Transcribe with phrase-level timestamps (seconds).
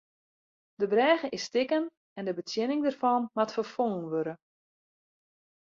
[0.79, 1.83] De brêge is stikken
[2.17, 4.33] en de betsjinning dêrfan moat ferfongen wurde.